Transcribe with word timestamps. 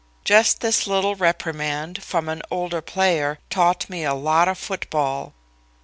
Just 0.23 0.61
this 0.61 0.87
little 0.87 1.13
reprimand, 1.15 2.01
from 2.01 2.27
an 2.27 2.41
older 2.49 2.81
player, 2.81 3.37
taught 3.51 3.87
me 3.87 4.03
a 4.03 4.15
lot 4.15 4.47
of 4.47 4.57
football." 4.57 5.31